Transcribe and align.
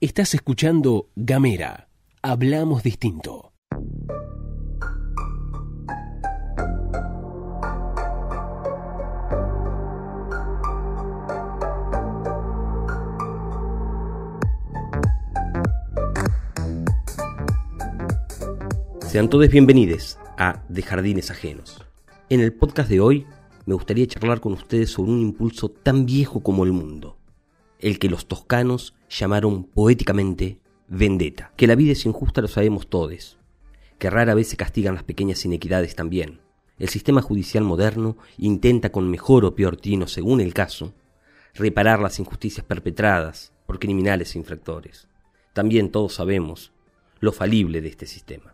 Estás 0.00 0.34
escuchando 0.34 1.10
Gamera. 1.14 1.88
Hablamos 2.22 2.82
distinto. 2.82 3.52
Sean 19.06 19.28
todos 19.28 19.48
bienvenidos 19.48 20.18
a 20.38 20.62
De 20.68 20.82
Jardines 20.82 21.30
Ajenos. 21.30 21.84
En 22.28 22.40
el 22.40 22.52
podcast 22.52 22.88
de 22.88 23.00
hoy 23.00 23.26
me 23.70 23.74
gustaría 23.74 24.08
charlar 24.08 24.40
con 24.40 24.52
ustedes 24.54 24.90
sobre 24.90 25.12
un 25.12 25.20
impulso 25.20 25.68
tan 25.68 26.04
viejo 26.04 26.40
como 26.40 26.64
el 26.64 26.72
mundo, 26.72 27.16
el 27.78 28.00
que 28.00 28.08
los 28.08 28.26
toscanos 28.26 28.96
llamaron 29.08 29.62
poéticamente 29.62 30.58
vendetta. 30.88 31.52
Que 31.56 31.68
la 31.68 31.76
vida 31.76 31.92
es 31.92 32.04
injusta 32.04 32.40
lo 32.40 32.48
sabemos 32.48 32.88
todos, 32.88 33.38
que 34.00 34.10
rara 34.10 34.34
vez 34.34 34.48
se 34.48 34.56
castigan 34.56 34.96
las 34.96 35.04
pequeñas 35.04 35.44
inequidades 35.44 35.94
también. 35.94 36.40
El 36.80 36.88
sistema 36.88 37.22
judicial 37.22 37.62
moderno 37.62 38.16
intenta 38.38 38.90
con 38.90 39.08
mejor 39.08 39.44
o 39.44 39.54
peor 39.54 39.76
tino, 39.76 40.08
según 40.08 40.40
el 40.40 40.52
caso, 40.52 40.92
reparar 41.54 42.00
las 42.00 42.18
injusticias 42.18 42.66
perpetradas 42.66 43.52
por 43.66 43.78
criminales 43.78 44.34
e 44.34 44.38
infractores. 44.38 45.06
También 45.52 45.92
todos 45.92 46.14
sabemos 46.14 46.72
lo 47.20 47.30
falible 47.30 47.80
de 47.80 47.88
este 47.88 48.06
sistema. 48.06 48.52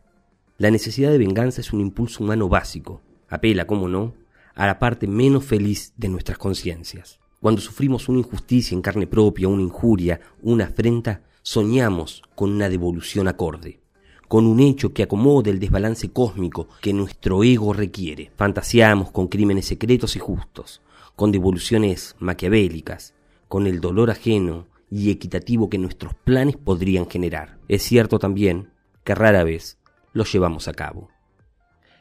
La 0.58 0.70
necesidad 0.70 1.10
de 1.10 1.16
venganza 1.16 1.62
es 1.62 1.72
un 1.72 1.80
impulso 1.80 2.22
humano 2.22 2.50
básico, 2.50 3.00
apela, 3.30 3.66
como 3.66 3.88
no, 3.88 4.12
a 4.56 4.66
la 4.66 4.78
parte 4.78 5.06
menos 5.06 5.44
feliz 5.44 5.92
de 5.96 6.08
nuestras 6.08 6.38
conciencias. 6.38 7.20
Cuando 7.40 7.60
sufrimos 7.60 8.08
una 8.08 8.18
injusticia 8.18 8.74
en 8.74 8.82
carne 8.82 9.06
propia, 9.06 9.48
una 9.48 9.62
injuria, 9.62 10.20
una 10.42 10.64
afrenta, 10.64 11.22
soñamos 11.42 12.22
con 12.34 12.50
una 12.50 12.68
devolución 12.68 13.28
acorde, 13.28 13.78
con 14.26 14.46
un 14.46 14.58
hecho 14.58 14.92
que 14.92 15.04
acomode 15.04 15.50
el 15.50 15.60
desbalance 15.60 16.10
cósmico 16.10 16.68
que 16.80 16.92
nuestro 16.92 17.44
ego 17.44 17.72
requiere. 17.72 18.32
Fantaseamos 18.36 19.12
con 19.12 19.28
crímenes 19.28 19.66
secretos 19.66 20.16
y 20.16 20.18
justos, 20.18 20.80
con 21.14 21.30
devoluciones 21.30 22.16
maquiavélicas, 22.18 23.14
con 23.48 23.66
el 23.66 23.80
dolor 23.80 24.10
ajeno 24.10 24.66
y 24.90 25.10
equitativo 25.10 25.68
que 25.68 25.78
nuestros 25.78 26.14
planes 26.14 26.56
podrían 26.56 27.08
generar. 27.08 27.58
Es 27.68 27.82
cierto 27.82 28.18
también 28.18 28.70
que 29.04 29.14
rara 29.14 29.44
vez 29.44 29.78
los 30.12 30.32
llevamos 30.32 30.66
a 30.66 30.72
cabo. 30.72 31.10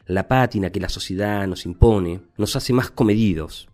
La 0.06 0.28
pátina 0.28 0.70
que 0.70 0.78
la 0.78 0.88
sociedad 0.88 1.48
nos 1.48 1.66
impone 1.66 2.22
nos 2.36 2.54
hace 2.54 2.72
más 2.72 2.92
comedidos, 2.92 3.68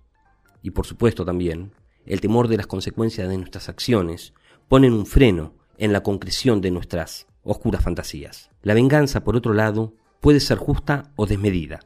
y 0.63 0.71
por 0.71 0.87
supuesto 0.87 1.27
también 1.27 1.73
el 2.07 2.23
temor 2.23 2.49
de 2.49 2.57
las 2.57 2.67
consecuencias 2.67 3.29
de 3.29 3.37
nuestras 3.37 3.69
acciones 3.69 4.33
ponen 4.67 4.95
un 4.95 5.05
freno 5.05 5.53
en 5.77 5.93
la 5.93 6.03
concreción 6.03 6.63
de 6.63 6.71
nuestras 6.71 7.27
oscuras 7.43 7.83
fantasías. 7.83 8.51
La 8.63 8.73
venganza, 8.73 9.25
por 9.25 9.37
otro 9.37 9.53
lado, 9.53 9.93
puede 10.21 10.41
ser 10.41 10.57
justa 10.57 11.13
o 11.17 11.27
desmedida. 11.27 11.81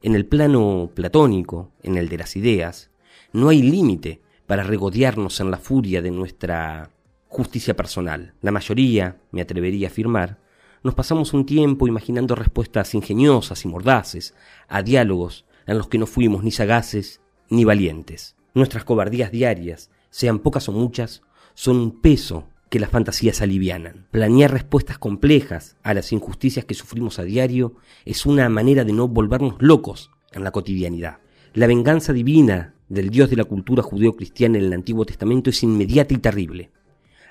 En 0.00 0.14
el 0.14 0.24
plano 0.24 0.90
platónico, 0.94 1.72
en 1.82 1.98
el 1.98 2.08
de 2.08 2.18
las 2.18 2.36
ideas, 2.36 2.90
no 3.34 3.50
hay 3.50 3.60
límite 3.60 4.22
para 4.46 4.62
regodearnos 4.62 5.40
en 5.40 5.50
la 5.50 5.58
furia 5.58 6.00
de 6.00 6.10
nuestra 6.10 6.90
justicia 7.28 7.76
personal. 7.76 8.32
La 8.40 8.50
mayoría, 8.50 9.20
me 9.30 9.42
atrevería 9.42 9.88
a 9.88 9.90
afirmar, 9.90 10.38
nos 10.84 10.94
pasamos 10.94 11.32
un 11.32 11.46
tiempo 11.46 11.88
imaginando 11.88 12.34
respuestas 12.34 12.94
ingeniosas 12.94 13.64
y 13.64 13.68
mordaces 13.68 14.34
a 14.68 14.82
diálogos 14.82 15.46
en 15.66 15.78
los 15.78 15.88
que 15.88 15.96
no 15.96 16.06
fuimos 16.06 16.44
ni 16.44 16.50
sagaces 16.50 17.22
ni 17.48 17.64
valientes. 17.64 18.36
Nuestras 18.52 18.84
cobardías 18.84 19.32
diarias, 19.32 19.90
sean 20.10 20.38
pocas 20.38 20.68
o 20.68 20.72
muchas, 20.72 21.22
son 21.54 21.78
un 21.78 22.00
peso 22.02 22.48
que 22.68 22.78
las 22.78 22.90
fantasías 22.90 23.40
alivianan. 23.40 24.06
Planear 24.10 24.52
respuestas 24.52 24.98
complejas 24.98 25.76
a 25.82 25.94
las 25.94 26.12
injusticias 26.12 26.66
que 26.66 26.74
sufrimos 26.74 27.18
a 27.18 27.24
diario 27.24 27.76
es 28.04 28.26
una 28.26 28.48
manera 28.50 28.84
de 28.84 28.92
no 28.92 29.08
volvernos 29.08 29.56
locos 29.60 30.10
en 30.32 30.44
la 30.44 30.50
cotidianidad. 30.50 31.18
La 31.54 31.66
venganza 31.66 32.12
divina 32.12 32.74
del 32.88 33.08
Dios 33.08 33.30
de 33.30 33.36
la 33.36 33.44
cultura 33.44 33.82
judeo-cristiana 33.82 34.58
en 34.58 34.64
el 34.64 34.72
Antiguo 34.74 35.06
Testamento 35.06 35.48
es 35.48 35.62
inmediata 35.62 36.12
y 36.12 36.18
terrible. 36.18 36.70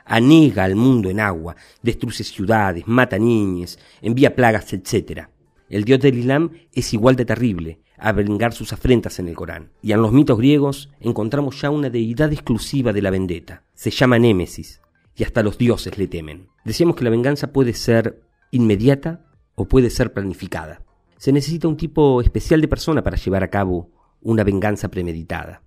Anega 0.05 0.63
al 0.63 0.75
mundo 0.75 1.09
en 1.09 1.19
agua, 1.19 1.55
destruye 1.81 2.23
ciudades, 2.23 2.83
mata 2.87 3.17
niñes, 3.17 3.79
envía 4.01 4.35
plagas, 4.35 4.73
etc. 4.73 5.27
El 5.69 5.85
Dios 5.85 5.99
del 5.99 6.17
Islam 6.17 6.51
es 6.73 6.93
igual 6.93 7.15
de 7.15 7.25
terrible, 7.25 7.79
a 7.97 8.11
vengar 8.11 8.53
sus 8.53 8.73
afrentas 8.73 9.19
en 9.19 9.29
el 9.29 9.35
Corán. 9.35 9.71
Y 9.81 9.93
en 9.93 10.01
los 10.01 10.11
mitos 10.11 10.37
griegos 10.37 10.89
encontramos 10.99 11.61
ya 11.61 11.69
una 11.69 11.89
deidad 11.89 12.31
exclusiva 12.33 12.91
de 12.91 13.01
la 13.01 13.11
vendetta. 13.11 13.63
Se 13.73 13.91
llama 13.91 14.19
Némesis, 14.19 14.81
y 15.15 15.23
hasta 15.23 15.43
los 15.43 15.57
dioses 15.57 15.97
le 15.97 16.07
temen. 16.07 16.49
Decíamos 16.65 16.95
que 16.95 17.03
la 17.03 17.09
venganza 17.09 17.51
puede 17.51 17.73
ser 17.73 18.21
inmediata 18.51 19.25
o 19.55 19.65
puede 19.65 19.89
ser 19.89 20.13
planificada. 20.13 20.81
Se 21.17 21.31
necesita 21.31 21.67
un 21.67 21.77
tipo 21.77 22.21
especial 22.21 22.59
de 22.59 22.67
persona 22.67 23.03
para 23.03 23.17
llevar 23.17 23.43
a 23.43 23.49
cabo 23.49 23.89
una 24.21 24.43
venganza 24.43 24.89
premeditada. 24.89 25.61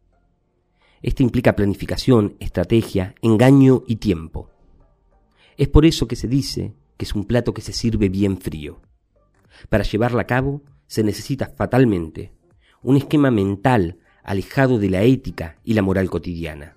Esto 1.03 1.23
implica 1.23 1.57
planificación, 1.57 2.37
estrategia, 2.41 3.15
engaño 3.23 3.83
y 3.87 3.97
tiempo. 3.97 4.51
Es 5.57 5.69
por 5.69 5.87
eso 5.87 6.07
que 6.09 6.17
se 6.17 6.29
dice 6.29 6.75
que 6.97 7.05
es 7.05 7.15
un 7.15 7.25
plato 7.25 7.55
que 7.55 7.63
se 7.63 7.73
sirve 7.73 8.09
bien 8.09 8.39
frío. 8.39 8.81
Para 9.69 9.85
llevarla 9.85 10.23
a 10.23 10.27
cabo 10.27 10.63
se 10.87 11.03
necesita 11.03 11.47
fatalmente 11.47 12.33
un 12.83 12.97
esquema 12.97 13.31
mental 13.31 13.99
alejado 14.23 14.79
de 14.79 14.91
la 14.91 15.03
ética 15.03 15.59
y 15.65 15.75
la 15.75 15.83
moral 15.83 16.11
cotidiana, 16.11 16.77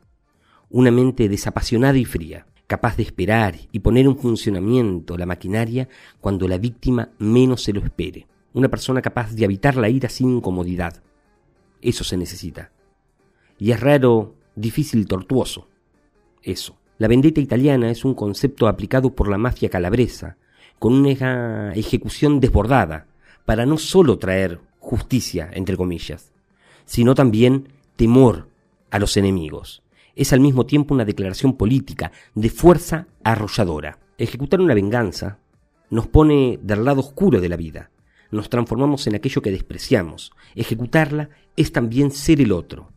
una 0.70 0.92
mente 0.92 1.30
desapasionada 1.30 1.98
y 1.98 2.06
fría, 2.06 2.48
capaz 2.68 2.98
de 2.98 3.04
esperar 3.04 3.56
y 3.72 3.80
poner 3.80 4.06
en 4.06 4.18
funcionamiento 4.18 5.18
la 5.18 5.26
maquinaria 5.26 5.90
cuando 6.22 6.48
la 6.48 6.58
víctima 6.58 7.10
menos 7.18 7.64
se 7.64 7.74
lo 7.74 7.82
espere, 7.82 8.28
una 8.54 8.70
persona 8.70 9.02
capaz 9.02 9.34
de 9.34 9.46
habitar 9.46 9.76
la 9.76 9.90
ira 9.90 10.10
sin 10.10 10.38
incomodidad. 10.38 11.04
Eso 11.82 12.04
se 12.04 12.18
necesita. 12.18 12.72
Y 13.60 13.72
es 13.72 13.80
raro, 13.80 14.36
difícil, 14.56 15.06
tortuoso. 15.06 15.68
Eso. 16.42 16.78
La 16.98 17.08
vendetta 17.08 17.40
italiana 17.40 17.92
es 17.92 18.04
un 18.04 18.14
concepto 18.14 18.68
aplicado 18.68 19.14
por 19.14 19.30
la 19.30 19.38
mafia 19.38 19.70
calabresa, 19.70 20.38
con 20.80 20.94
una 20.94 21.74
ejecución 21.74 22.40
desbordada, 22.40 23.08
para 23.46 23.66
no 23.66 23.78
solo 23.78 24.18
traer 24.18 24.60
justicia, 24.80 25.50
entre 25.54 25.78
comillas, 25.78 26.32
sino 26.86 27.16
también 27.16 27.70
temor 27.96 28.48
a 28.92 29.00
los 29.00 29.18
enemigos. 29.18 29.84
Es 30.16 30.34
al 30.34 30.40
mismo 30.40 30.66
tiempo 30.66 30.94
una 30.94 31.06
declaración 31.06 31.56
política 31.56 32.12
de 32.36 32.50
fuerza 32.50 33.08
arrolladora. 33.24 34.00
Ejecutar 34.18 34.62
una 34.62 34.74
venganza 34.74 35.40
nos 35.90 36.08
pone 36.08 36.60
del 36.62 36.86
lado 36.86 37.00
oscuro 37.02 37.42
de 37.42 37.50
la 37.50 37.56
vida, 37.56 37.92
nos 38.32 38.50
transformamos 38.50 39.08
en 39.08 39.16
aquello 39.16 39.42
que 39.42 39.52
despreciamos. 39.52 40.32
Ejecutarla 40.56 41.30
es 41.56 41.72
también 41.72 42.12
ser 42.12 42.42
el 42.42 42.52
otro, 42.52 42.92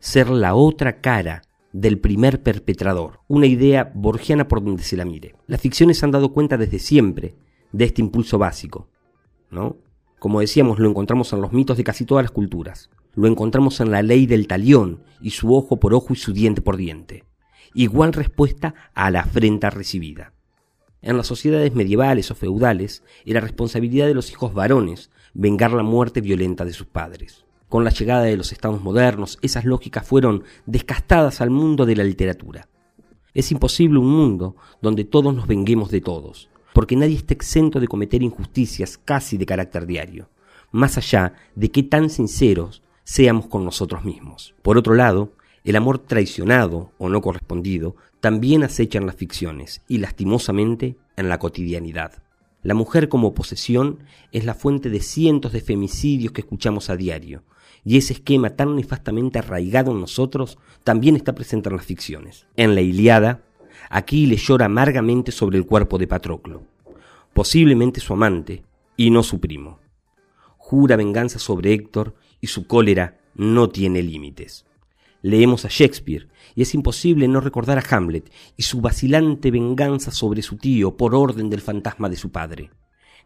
ser 0.00 0.30
la 0.30 0.54
otra 0.54 1.00
cara 1.00 1.42
del 1.72 1.98
primer 1.98 2.42
perpetrador, 2.42 3.20
una 3.28 3.46
idea 3.46 3.92
borgiana 3.94 4.48
por 4.48 4.64
donde 4.64 4.82
se 4.82 4.96
la 4.96 5.04
mire. 5.04 5.34
Las 5.46 5.60
ficciones 5.60 6.02
han 6.02 6.10
dado 6.10 6.32
cuenta 6.32 6.56
desde 6.56 6.78
siempre 6.78 7.34
de 7.72 7.84
este 7.84 8.00
impulso 8.00 8.38
básico, 8.38 8.88
¿no? 9.50 9.76
Como 10.18 10.40
decíamos, 10.40 10.78
lo 10.78 10.88
encontramos 10.88 11.32
en 11.32 11.42
los 11.42 11.52
mitos 11.52 11.76
de 11.76 11.84
casi 11.84 12.06
todas 12.06 12.24
las 12.24 12.30
culturas. 12.30 12.90
Lo 13.14 13.28
encontramos 13.28 13.80
en 13.80 13.90
la 13.90 14.02
ley 14.02 14.26
del 14.26 14.46
talión 14.46 15.02
y 15.20 15.30
su 15.30 15.54
ojo 15.54 15.78
por 15.78 15.94
ojo 15.94 16.12
y 16.12 16.16
su 16.16 16.32
diente 16.32 16.62
por 16.62 16.76
diente. 16.76 17.24
Igual 17.74 18.12
respuesta 18.14 18.74
a 18.94 19.10
la 19.10 19.20
afrenta 19.20 19.68
recibida. 19.68 20.32
En 21.02 21.16
las 21.16 21.26
sociedades 21.26 21.74
medievales 21.74 22.30
o 22.30 22.34
feudales 22.34 23.02
era 23.24 23.40
responsabilidad 23.40 24.06
de 24.06 24.14
los 24.14 24.30
hijos 24.30 24.54
varones 24.54 25.10
vengar 25.34 25.72
la 25.72 25.82
muerte 25.82 26.20
violenta 26.22 26.64
de 26.64 26.72
sus 26.72 26.86
padres. 26.86 27.44
Con 27.68 27.82
la 27.82 27.90
llegada 27.90 28.22
de 28.22 28.36
los 28.36 28.52
estados 28.52 28.80
modernos, 28.80 29.38
esas 29.42 29.64
lógicas 29.64 30.06
fueron 30.06 30.44
descastadas 30.66 31.40
al 31.40 31.50
mundo 31.50 31.84
de 31.84 31.96
la 31.96 32.04
literatura. 32.04 32.68
Es 33.34 33.50
imposible 33.50 33.98
un 33.98 34.08
mundo 34.08 34.56
donde 34.80 35.04
todos 35.04 35.34
nos 35.34 35.48
venguemos 35.48 35.90
de 35.90 36.00
todos, 36.00 36.48
porque 36.72 36.94
nadie 36.94 37.16
está 37.16 37.34
exento 37.34 37.80
de 37.80 37.88
cometer 37.88 38.22
injusticias 38.22 38.98
casi 38.98 39.36
de 39.36 39.46
carácter 39.46 39.84
diario, 39.86 40.28
más 40.70 40.96
allá 40.96 41.34
de 41.54 41.70
qué 41.70 41.82
tan 41.82 42.08
sinceros 42.08 42.82
seamos 43.02 43.46
con 43.46 43.64
nosotros 43.64 44.04
mismos. 44.04 44.54
Por 44.62 44.78
otro 44.78 44.94
lado, 44.94 45.32
el 45.64 45.74
amor 45.74 45.98
traicionado 45.98 46.92
o 46.98 47.08
no 47.08 47.20
correspondido 47.20 47.96
también 48.20 48.62
acecha 48.62 48.98
en 48.98 49.06
las 49.06 49.16
ficciones 49.16 49.82
y 49.88 49.98
lastimosamente 49.98 50.96
en 51.16 51.28
la 51.28 51.38
cotidianidad. 51.40 52.22
La 52.62 52.74
mujer 52.74 53.08
como 53.08 53.34
posesión 53.34 54.00
es 54.32 54.44
la 54.44 54.54
fuente 54.54 54.90
de 54.90 55.00
cientos 55.00 55.52
de 55.52 55.60
femicidios 55.60 56.32
que 56.32 56.40
escuchamos 56.40 56.90
a 56.90 56.96
diario, 56.96 57.42
y 57.86 57.98
ese 57.98 58.14
esquema 58.14 58.50
tan 58.50 58.74
nefastamente 58.74 59.38
arraigado 59.38 59.92
en 59.92 60.00
nosotros 60.00 60.58
también 60.82 61.14
está 61.14 61.36
presente 61.36 61.68
en 61.68 61.76
las 61.76 61.86
ficciones. 61.86 62.48
En 62.56 62.74
la 62.74 62.80
Iliada, 62.80 63.44
Aquiles 63.88 64.42
llora 64.44 64.66
amargamente 64.66 65.30
sobre 65.30 65.56
el 65.56 65.66
cuerpo 65.66 65.96
de 65.96 66.08
Patroclo, 66.08 66.64
posiblemente 67.32 68.00
su 68.00 68.12
amante 68.12 68.64
y 68.96 69.10
no 69.10 69.22
su 69.22 69.38
primo. 69.38 69.78
Jura 70.56 70.96
venganza 70.96 71.38
sobre 71.38 71.72
Héctor 71.72 72.16
y 72.40 72.48
su 72.48 72.66
cólera 72.66 73.20
no 73.36 73.68
tiene 73.68 74.02
límites. 74.02 74.66
Leemos 75.22 75.64
a 75.64 75.68
Shakespeare 75.70 76.26
y 76.56 76.62
es 76.62 76.74
imposible 76.74 77.28
no 77.28 77.40
recordar 77.40 77.78
a 77.78 77.96
Hamlet 77.96 78.32
y 78.56 78.64
su 78.64 78.80
vacilante 78.80 79.52
venganza 79.52 80.10
sobre 80.10 80.42
su 80.42 80.56
tío 80.56 80.96
por 80.96 81.14
orden 81.14 81.48
del 81.50 81.60
fantasma 81.60 82.08
de 82.08 82.16
su 82.16 82.32
padre. 82.32 82.70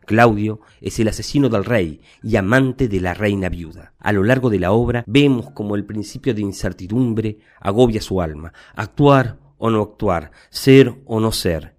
Claudio 0.07 0.61
es 0.81 0.99
el 0.99 1.09
asesino 1.09 1.49
del 1.49 1.65
rey 1.65 2.01
y 2.23 2.37
amante 2.37 2.89
de 2.89 3.01
la 3.01 3.15
reina 3.15 3.49
viuda. 3.49 3.93
A 3.99 4.13
lo 4.13 4.25
largo 4.25 4.51
de 4.51 4.59
la 4.59 4.73
obra 4.73 5.05
vemos 5.07 5.51
como 5.51 5.77
el 5.77 5.85
principio 5.85 6.35
de 6.35 6.41
incertidumbre 6.41 7.39
agobia 7.61 8.01
su 8.01 8.21
alma, 8.21 8.53
actuar 8.75 9.39
o 9.59 9.71
no 9.71 9.83
actuar, 9.83 10.33
ser 10.49 10.95
o 11.05 11.21
no 11.21 11.33
ser. 11.33 11.77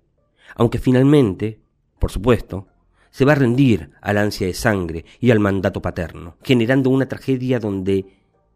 Aunque 0.55 0.79
finalmente, 0.79 1.59
por 1.99 2.11
supuesto, 2.11 2.67
se 3.09 3.25
va 3.25 3.33
a 3.33 3.35
rendir 3.35 3.91
al 4.01 4.17
ansia 4.17 4.47
de 4.47 4.53
sangre 4.53 5.05
y 5.19 5.31
al 5.31 5.39
mandato 5.39 5.81
paterno, 5.81 6.37
generando 6.43 6.89
una 6.89 7.07
tragedia 7.07 7.59
donde 7.59 8.05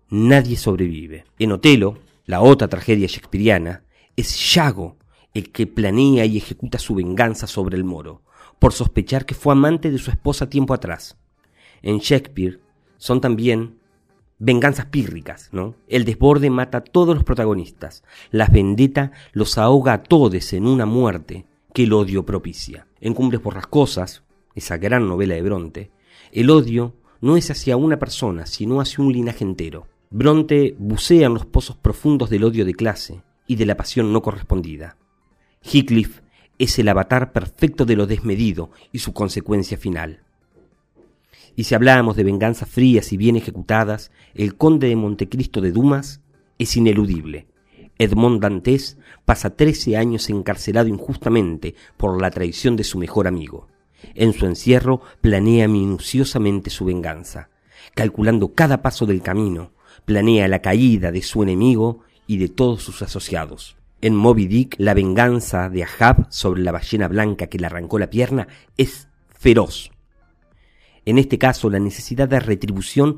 nadie 0.09 0.55
sobrevive. 0.55 1.25
En 1.37 1.51
Otelo, 1.51 1.99
la 2.25 2.41
otra 2.41 2.67
tragedia 2.67 3.07
shakespeariana, 3.07 3.83
es 4.15 4.53
Yago 4.53 4.97
el 5.33 5.51
que 5.51 5.67
planea 5.67 6.25
y 6.25 6.37
ejecuta 6.37 6.79
su 6.79 6.95
venganza 6.95 7.45
sobre 7.45 7.75
el 7.75 7.83
moro, 7.83 8.21
por 8.59 8.73
sospechar 8.73 9.25
que 9.25 9.35
fue 9.35 9.53
amante 9.53 9.91
de 9.91 9.97
su 9.97 10.11
esposa 10.11 10.49
tiempo 10.49 10.73
atrás. 10.73 11.17
En 11.81 11.99
Shakespeare 11.99 12.59
son 12.97 13.21
también 13.21 13.79
venganzas 14.39 14.87
pírricas, 14.87 15.49
¿no? 15.51 15.75
El 15.87 16.05
desborde 16.05 16.49
mata 16.49 16.79
a 16.79 16.83
todos 16.83 17.15
los 17.15 17.23
protagonistas, 17.23 18.03
la 18.31 18.47
vendetta 18.47 19.11
los 19.33 19.57
ahoga 19.57 19.93
a 19.93 20.03
todos 20.03 20.53
en 20.53 20.67
una 20.67 20.85
muerte 20.85 21.45
que 21.73 21.83
el 21.83 21.93
odio 21.93 22.25
propicia. 22.25 22.87
En 22.99 23.13
Cumbres 23.13 23.41
Borrascosas, 23.41 24.23
esa 24.55 24.77
gran 24.77 25.07
novela 25.07 25.35
de 25.35 25.41
Bronte, 25.41 25.91
el 26.31 26.49
odio 26.49 26.95
no 27.21 27.37
es 27.37 27.49
hacia 27.51 27.77
una 27.77 27.97
persona, 27.97 28.45
sino 28.45 28.81
hacia 28.81 29.03
un 29.03 29.13
linaje 29.13 29.43
entero. 29.43 29.87
Bronte 30.09 30.75
bucea 30.77 31.27
en 31.27 31.33
los 31.33 31.45
pozos 31.45 31.77
profundos 31.77 32.29
del 32.29 32.43
odio 32.43 32.65
de 32.65 32.73
clase 32.73 33.21
y 33.47 33.55
de 33.55 33.65
la 33.65 33.75
pasión 33.75 34.13
no 34.13 34.21
correspondida. 34.21 34.97
Heathcliff 35.61 36.21
es 36.57 36.79
el 36.79 36.87
avatar 36.87 37.31
perfecto 37.31 37.85
de 37.85 37.95
lo 37.95 38.07
desmedido 38.07 38.71
y 38.91 38.99
su 38.99 39.13
consecuencia 39.13 39.77
final. 39.77 40.21
Y 41.55 41.65
si 41.65 41.75
hablamos 41.75 42.15
de 42.15 42.23
venganzas 42.23 42.69
frías 42.69 43.13
y 43.13 43.17
bien 43.17 43.35
ejecutadas, 43.35 44.11
el 44.33 44.55
conde 44.55 44.87
de 44.87 44.95
Montecristo 44.95 45.61
de 45.61 45.71
Dumas 45.71 46.21
es 46.57 46.75
ineludible. 46.75 47.47
Edmond 47.97 48.41
Dantes 48.41 48.97
pasa 49.23 49.55
trece 49.55 49.95
años 49.95 50.29
encarcelado 50.29 50.87
injustamente 50.89 51.75
por 51.95 52.21
la 52.21 52.29
traición 52.29 52.75
de 52.75 52.83
su 52.83 52.97
mejor 52.97 53.27
amigo. 53.27 53.67
En 54.15 54.33
su 54.33 54.45
encierro 54.45 55.01
planea 55.21 55.67
minuciosamente 55.67 56.69
su 56.69 56.85
venganza, 56.85 57.49
calculando 57.95 58.53
cada 58.53 58.81
paso 58.81 59.05
del 59.05 59.21
camino, 59.21 59.71
planea 60.03 60.47
la 60.49 60.61
caída 60.61 61.11
de 61.11 61.21
su 61.21 61.41
enemigo 61.41 62.01
y 62.27 62.37
de 62.37 62.49
todos 62.49 62.83
sus 62.83 63.01
asociados. 63.01 63.77
En 64.05 64.13
Moby 64.13 64.45
Dick, 64.45 64.75
la 64.77 64.93
venganza 64.93 65.67
de 65.67 65.83
Ahab 65.83 66.27
sobre 66.29 66.61
la 66.61 66.71
ballena 66.71 67.07
blanca 67.07 67.47
que 67.47 67.57
le 67.57 67.65
arrancó 67.65 67.97
la 67.97 68.11
pierna 68.11 68.47
es 68.77 69.07
feroz. 69.29 69.89
En 71.05 71.17
este 71.17 71.39
caso, 71.39 71.71
la 71.71 71.79
necesidad 71.79 72.29
de 72.29 72.39
retribución 72.39 73.17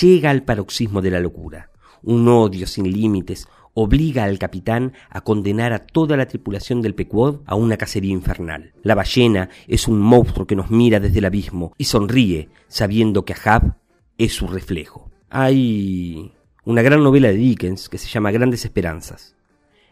llega 0.00 0.30
al 0.30 0.44
paroxismo 0.44 1.02
de 1.02 1.10
la 1.10 1.18
locura. 1.18 1.72
Un 2.04 2.28
odio 2.28 2.68
sin 2.68 2.88
límites 2.88 3.48
obliga 3.74 4.22
al 4.22 4.38
capitán 4.38 4.92
a 5.10 5.22
condenar 5.22 5.72
a 5.72 5.84
toda 5.84 6.16
la 6.16 6.26
tripulación 6.26 6.82
del 6.82 6.94
Pequod 6.94 7.40
a 7.44 7.56
una 7.56 7.76
cacería 7.76 8.12
infernal. 8.12 8.74
La 8.84 8.94
ballena 8.94 9.48
es 9.66 9.88
un 9.88 9.98
monstruo 9.98 10.46
que 10.46 10.54
nos 10.54 10.70
mira 10.70 11.00
desde 11.00 11.18
el 11.18 11.24
abismo 11.24 11.72
y 11.76 11.86
sonríe 11.86 12.48
sabiendo 12.68 13.24
que 13.24 13.34
Ahab 13.34 13.78
es 14.18 14.34
su 14.34 14.46
reflejo. 14.46 15.10
Hay 15.30 16.30
una 16.64 16.82
gran 16.82 17.02
novela 17.02 17.26
de 17.26 17.34
Dickens 17.34 17.88
que 17.88 17.98
se 17.98 18.06
llama 18.06 18.30
Grandes 18.30 18.64
Esperanzas. 18.64 19.34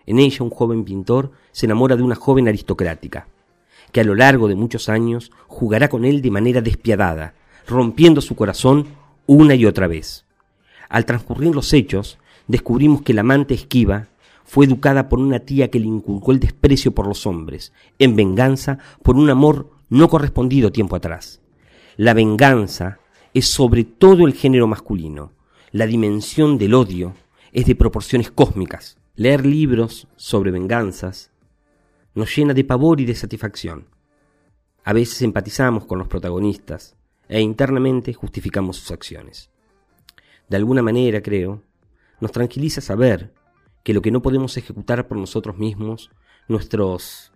En 0.07 0.19
ella 0.19 0.45
un 0.45 0.51
joven 0.51 0.85
pintor 0.85 1.33
se 1.53 1.67
enamora 1.67 1.97
de 1.97 2.03
una 2.03 2.15
joven 2.15 2.49
aristocrática, 2.49 3.29
que 3.93 4.01
a 4.01 4.05
lo 4.05 4.15
largo 4.15 4.49
de 4.49 4.55
muchos 4.55 4.89
años 4.89 5.33
jugará 5.49 5.89
con 5.89 6.05
él 6.05 6.23
de 6.23 6.31
manera 6.31 6.61
despiadada, 6.61 7.35
rompiendo 7.67 8.21
su 8.21 8.37
corazón 8.37 8.87
una 9.27 9.55
y 9.55 9.67
otra 9.67 9.89
vez. 9.89 10.25
Al 10.89 11.05
transcurrir 11.05 11.55
los 11.55 11.73
hechos, 11.73 12.19
descubrimos 12.47 13.03
que 13.03 13.15
la 13.15 13.23
amante 13.23 13.55
esquiva 13.55 14.07
fue 14.45 14.67
educada 14.67 15.09
por 15.09 15.19
una 15.19 15.41
tía 15.41 15.71
que 15.71 15.81
le 15.81 15.87
inculcó 15.87 16.31
el 16.31 16.39
desprecio 16.39 16.93
por 16.93 17.09
los 17.09 17.27
hombres, 17.27 17.73
en 17.99 18.15
venganza 18.15 18.79
por 19.03 19.17
un 19.17 19.29
amor 19.29 19.71
no 19.89 20.09
correspondido 20.09 20.71
tiempo 20.71 20.95
atrás. 20.95 21.41
La 21.97 22.15
venganza 22.15 23.01
es 23.35 23.49
sobre 23.49 23.85
todo 23.85 24.27
el 24.27 24.35
género 24.35 24.67
masculino. 24.67 25.33
La 25.73 25.87
dimensión 25.87 26.59
del 26.59 26.75
odio 26.75 27.15
es 27.53 27.67
de 27.67 27.75
proporciones 27.75 28.31
cósmicas. 28.31 28.99
Leer 29.19 29.47
libros 29.47 30.09
sobre 30.17 30.51
venganzas 30.51 31.33
nos 32.15 32.37
llena 32.37 32.53
de 32.53 32.65
pavor 32.65 33.01
y 33.01 33.07
de 33.07 33.15
satisfacción. 33.15 33.87
A 34.85 34.93
veces 34.93 35.23
empatizamos 35.23 35.87
con 35.87 35.99
los 35.99 36.07
protagonistas 36.07 36.97
e 37.27 37.41
internamente 37.41 38.13
justificamos 38.13 38.77
sus 38.77 38.91
acciones. 38.91 39.49
De 40.51 40.59
alguna 40.59 40.83
manera, 40.83 41.23
creo, 41.23 41.63
nos 42.21 42.31
tranquiliza 42.31 42.83
saber 42.83 43.33
que 43.83 43.95
lo 43.95 44.03
que 44.03 44.11
no 44.11 44.21
podemos 44.21 44.55
ejecutar 44.59 45.09
por 45.09 45.17
nosotros 45.17 45.57
mismos, 45.57 46.11
nuestros 46.47 47.33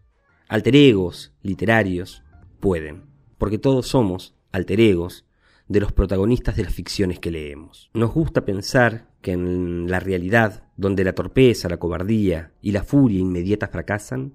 alter 0.49 0.77
egos 0.77 1.33
literarios 1.43 2.23
pueden, 2.61 3.07
porque 3.39 3.57
todos 3.57 3.87
somos 3.87 4.35
alter 4.53 4.81
egos 4.81 5.25
de 5.67 5.81
los 5.81 5.93
protagonistas 5.93 6.57
de 6.57 6.65
las 6.65 6.75
ficciones 6.75 7.21
que 7.21 7.31
leemos. 7.31 7.91
Nos 7.95 8.13
gusta 8.13 8.45
pensar 8.45 9.09
que 9.23 9.33
en 9.33 9.89
la 9.89 10.01
realidad, 10.01 10.65
donde 10.81 11.05
la 11.05 11.13
torpeza, 11.13 11.69
la 11.69 11.77
cobardía 11.77 12.53
y 12.63 12.73
la 12.73 12.83
furia 12.83 13.21
inmediata 13.21 13.69
fracasan, 13.69 14.33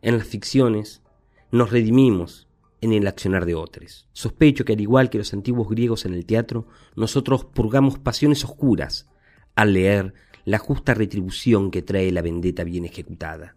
en 0.00 0.16
las 0.16 0.26
ficciones 0.26 1.02
nos 1.50 1.70
redimimos 1.70 2.48
en 2.80 2.94
el 2.94 3.06
accionar 3.06 3.44
de 3.44 3.54
otros. 3.54 4.08
Sospecho 4.14 4.64
que 4.64 4.72
al 4.72 4.80
igual 4.80 5.10
que 5.10 5.18
los 5.18 5.34
antiguos 5.34 5.68
griegos 5.68 6.06
en 6.06 6.14
el 6.14 6.24
teatro, 6.24 6.66
nosotros 6.96 7.44
purgamos 7.44 7.98
pasiones 7.98 8.44
oscuras 8.44 9.10
al 9.54 9.74
leer 9.74 10.14
la 10.46 10.56
justa 10.56 10.94
retribución 10.94 11.70
que 11.70 11.82
trae 11.82 12.10
la 12.12 12.22
vendetta 12.22 12.64
bien 12.64 12.86
ejecutada. 12.86 13.54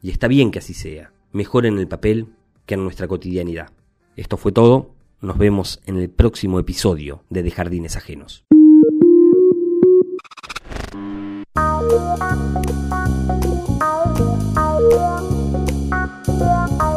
Y 0.00 0.12
está 0.12 0.28
bien 0.28 0.50
que 0.50 0.60
así 0.60 0.72
sea, 0.72 1.12
mejor 1.32 1.66
en 1.66 1.78
el 1.78 1.86
papel 1.86 2.28
que 2.64 2.74
en 2.74 2.82
nuestra 2.82 3.08
cotidianidad. 3.08 3.68
Esto 4.16 4.38
fue 4.38 4.52
todo, 4.52 4.94
nos 5.20 5.36
vemos 5.36 5.82
en 5.84 5.98
el 5.98 6.08
próximo 6.08 6.58
episodio 6.58 7.24
de 7.28 7.42
De 7.42 7.50
Jardines 7.50 7.96
Ajenos. 7.96 8.45
Thank 11.56 11.92
you. 16.82 16.95